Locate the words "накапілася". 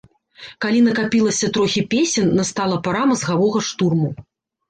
0.85-1.49